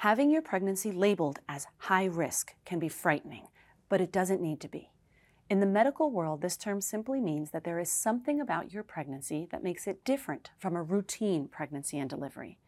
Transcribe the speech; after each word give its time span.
Having 0.00 0.30
your 0.30 0.42
pregnancy 0.42 0.92
labeled 0.92 1.38
as 1.48 1.66
high 1.78 2.04
risk 2.04 2.54
can 2.66 2.78
be 2.78 2.88
frightening, 2.88 3.48
but 3.88 4.00
it 4.00 4.12
doesn't 4.12 4.42
need 4.42 4.60
to 4.60 4.68
be. 4.68 4.90
In 5.48 5.60
the 5.60 5.66
medical 5.66 6.10
world, 6.10 6.42
this 6.42 6.58
term 6.58 6.82
simply 6.82 7.18
means 7.18 7.50
that 7.50 7.64
there 7.64 7.78
is 7.78 7.90
something 7.90 8.38
about 8.38 8.74
your 8.74 8.82
pregnancy 8.82 9.48
that 9.50 9.62
makes 9.62 9.86
it 9.86 10.04
different 10.04 10.50
from 10.58 10.76
a 10.76 10.82
routine 10.82 11.48
pregnancy 11.48 11.98
and 11.98 12.10
delivery. 12.10 12.58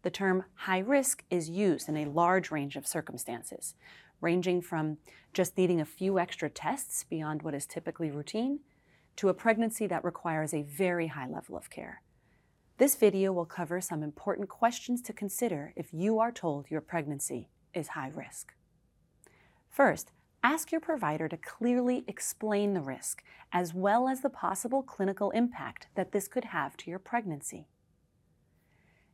The 0.00 0.10
term 0.10 0.44
high 0.54 0.78
risk 0.78 1.24
is 1.28 1.50
used 1.50 1.90
in 1.90 1.96
a 1.98 2.06
large 2.06 2.50
range 2.50 2.76
of 2.76 2.86
circumstances, 2.86 3.74
ranging 4.22 4.62
from 4.62 4.96
just 5.34 5.58
needing 5.58 5.80
a 5.80 5.84
few 5.84 6.18
extra 6.18 6.48
tests 6.48 7.04
beyond 7.04 7.42
what 7.42 7.54
is 7.54 7.66
typically 7.66 8.10
routine 8.10 8.60
to 9.16 9.28
a 9.28 9.34
pregnancy 9.34 9.86
that 9.88 10.04
requires 10.04 10.54
a 10.54 10.62
very 10.62 11.08
high 11.08 11.28
level 11.28 11.54
of 11.54 11.68
care. 11.68 12.00
This 12.82 12.96
video 12.96 13.32
will 13.32 13.44
cover 13.44 13.80
some 13.80 14.02
important 14.02 14.48
questions 14.48 15.02
to 15.02 15.12
consider 15.12 15.72
if 15.76 15.94
you 15.94 16.18
are 16.18 16.32
told 16.32 16.68
your 16.68 16.80
pregnancy 16.80 17.48
is 17.72 17.86
high 17.86 18.10
risk. 18.12 18.54
First, 19.68 20.10
ask 20.42 20.72
your 20.72 20.80
provider 20.80 21.28
to 21.28 21.36
clearly 21.36 22.02
explain 22.08 22.74
the 22.74 22.80
risk, 22.80 23.22
as 23.52 23.72
well 23.72 24.08
as 24.08 24.22
the 24.22 24.28
possible 24.28 24.82
clinical 24.82 25.30
impact 25.30 25.86
that 25.94 26.10
this 26.10 26.26
could 26.26 26.46
have 26.46 26.76
to 26.78 26.90
your 26.90 26.98
pregnancy. 26.98 27.68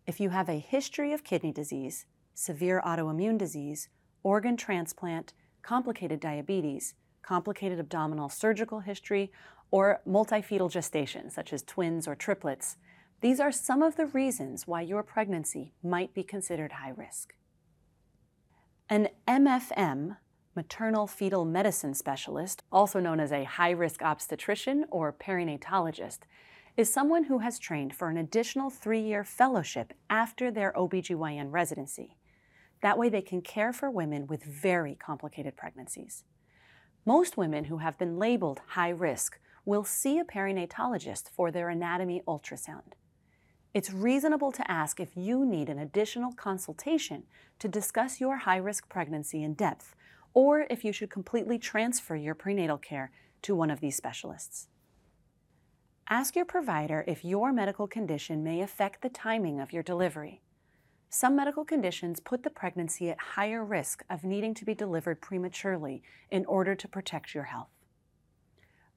If 0.06 0.18
you 0.18 0.30
have 0.30 0.48
a 0.48 0.60
history 0.60 1.12
of 1.12 1.22
kidney 1.22 1.52
disease, 1.52 2.06
severe 2.32 2.80
autoimmune 2.86 3.36
disease, 3.36 3.90
organ 4.22 4.56
transplant, 4.56 5.34
complicated 5.60 6.20
diabetes, 6.20 6.94
complicated 7.20 7.78
abdominal 7.78 8.30
surgical 8.30 8.80
history, 8.80 9.30
or 9.70 10.00
multifetal 10.08 10.70
gestation, 10.70 11.28
such 11.28 11.52
as 11.52 11.62
twins 11.62 12.08
or 12.08 12.14
triplets, 12.14 12.78
these 13.20 13.40
are 13.40 13.50
some 13.50 13.82
of 13.82 13.96
the 13.96 14.06
reasons 14.06 14.66
why 14.66 14.82
your 14.82 15.02
pregnancy 15.02 15.72
might 15.82 16.14
be 16.14 16.22
considered 16.22 16.72
high 16.72 16.92
risk. 16.96 17.34
An 18.88 19.08
MFM, 19.26 20.18
maternal 20.54 21.08
fetal 21.08 21.44
medicine 21.44 21.94
specialist, 21.94 22.62
also 22.70 23.00
known 23.00 23.18
as 23.18 23.32
a 23.32 23.44
high 23.44 23.70
risk 23.70 24.02
obstetrician 24.02 24.84
or 24.90 25.12
perinatologist, 25.12 26.20
is 26.76 26.92
someone 26.92 27.24
who 27.24 27.38
has 27.38 27.58
trained 27.58 27.92
for 27.92 28.08
an 28.08 28.16
additional 28.16 28.70
three 28.70 29.00
year 29.00 29.24
fellowship 29.24 29.92
after 30.08 30.50
their 30.52 30.72
OBGYN 30.74 31.50
residency. 31.50 32.16
That 32.82 32.96
way, 32.96 33.08
they 33.08 33.22
can 33.22 33.42
care 33.42 33.72
for 33.72 33.90
women 33.90 34.28
with 34.28 34.44
very 34.44 34.94
complicated 34.94 35.56
pregnancies. 35.56 36.22
Most 37.04 37.36
women 37.36 37.64
who 37.64 37.78
have 37.78 37.98
been 37.98 38.16
labeled 38.16 38.60
high 38.68 38.90
risk 38.90 39.40
will 39.64 39.82
see 39.82 40.20
a 40.20 40.24
perinatologist 40.24 41.28
for 41.30 41.50
their 41.50 41.68
anatomy 41.68 42.22
ultrasound. 42.28 42.92
It's 43.78 43.92
reasonable 43.92 44.50
to 44.50 44.68
ask 44.68 44.98
if 44.98 45.16
you 45.16 45.46
need 45.46 45.68
an 45.68 45.78
additional 45.78 46.32
consultation 46.32 47.22
to 47.60 47.68
discuss 47.68 48.20
your 48.20 48.38
high 48.38 48.56
risk 48.56 48.88
pregnancy 48.88 49.44
in 49.44 49.54
depth, 49.54 49.94
or 50.34 50.66
if 50.68 50.84
you 50.84 50.92
should 50.92 51.10
completely 51.10 51.60
transfer 51.60 52.16
your 52.16 52.34
prenatal 52.34 52.76
care 52.76 53.12
to 53.42 53.54
one 53.54 53.70
of 53.70 53.78
these 53.78 53.94
specialists. 53.94 54.66
Ask 56.08 56.34
your 56.34 56.44
provider 56.44 57.04
if 57.06 57.24
your 57.24 57.52
medical 57.52 57.86
condition 57.86 58.42
may 58.42 58.62
affect 58.62 59.00
the 59.00 59.08
timing 59.08 59.60
of 59.60 59.72
your 59.72 59.84
delivery. 59.84 60.40
Some 61.08 61.36
medical 61.36 61.64
conditions 61.64 62.18
put 62.18 62.42
the 62.42 62.50
pregnancy 62.50 63.10
at 63.10 63.36
higher 63.36 63.64
risk 63.64 64.02
of 64.10 64.24
needing 64.24 64.54
to 64.54 64.64
be 64.64 64.74
delivered 64.74 65.20
prematurely 65.20 66.02
in 66.32 66.44
order 66.46 66.74
to 66.74 66.88
protect 66.88 67.32
your 67.32 67.44
health. 67.44 67.77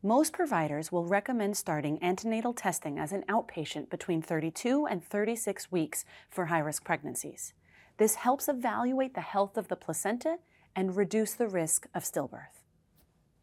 Most 0.04 0.34
providers 0.34 0.92
will 0.92 1.06
recommend 1.06 1.56
starting 1.56 2.02
antenatal 2.02 2.54
testing 2.54 2.98
as 2.98 3.12
an 3.12 3.24
outpatient 3.30 3.92
between 3.92 4.24
32 4.24 4.88
and 4.88 5.04
36 5.04 5.72
weeks 5.72 6.06
for 6.28 6.48
high 6.48 6.58
risk 6.58 6.84
pregnancies. 6.84 7.54
This 7.98 8.16
helps 8.16 8.50
evaluate 8.50 9.14
the 9.14 9.22
health 9.22 9.58
of 9.58 9.68
the 9.68 9.76
placenta 9.76 10.38
and 10.76 10.96
reduce 10.96 11.36
the 11.36 11.48
risk 11.48 11.86
of 11.94 12.04
stillbirth. 12.04 12.64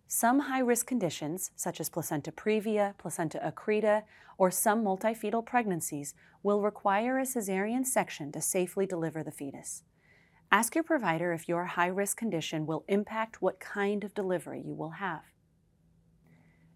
Some 0.08 0.40
high 0.40 0.58
risk 0.58 0.88
conditions, 0.88 1.52
such 1.54 1.78
as 1.78 1.88
placenta 1.88 2.32
previa, 2.32 2.98
placenta 2.98 3.38
accreta, 3.38 4.02
or 4.36 4.50
some 4.50 4.82
multifetal 4.82 5.46
pregnancies, 5.46 6.14
will 6.42 6.60
require 6.60 7.20
a 7.20 7.22
cesarean 7.22 7.86
section 7.86 8.32
to 8.32 8.40
safely 8.40 8.84
deliver 8.84 9.22
the 9.22 9.30
fetus. 9.30 9.84
Ask 10.50 10.74
your 10.74 10.82
provider 10.82 11.32
if 11.32 11.48
your 11.48 11.66
high 11.66 11.86
risk 11.86 12.16
condition 12.16 12.66
will 12.66 12.84
impact 12.88 13.40
what 13.40 13.60
kind 13.60 14.02
of 14.02 14.12
delivery 14.12 14.60
you 14.66 14.74
will 14.74 14.98
have. 14.98 15.22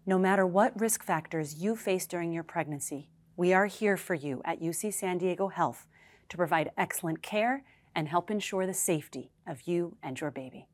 No 0.05 0.19
matter 0.19 0.45
what 0.45 0.77
risk 0.77 1.01
factors 1.01 1.55
you 1.55 1.77
face 1.77 2.05
during 2.05 2.33
your 2.33 2.43
pregnancy, 2.43 3.07
we 3.37 3.53
are 3.53 3.67
here 3.67 3.95
for 3.95 4.15
you 4.15 4.41
at 4.43 4.59
UC 4.59 4.93
San 4.93 5.17
Diego 5.17 5.47
Health 5.47 5.87
to 6.27 6.35
provide 6.35 6.71
excellent 6.77 7.23
care 7.23 7.63
and 7.95 8.09
help 8.09 8.29
ensure 8.29 8.67
the 8.67 8.73
safety 8.73 9.31
of 9.47 9.61
you 9.65 9.95
and 10.03 10.19
your 10.19 10.29
baby. 10.29 10.67